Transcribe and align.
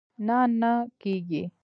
نه، 0.27 0.37
نه 0.59 0.71
کېږي 0.99 1.43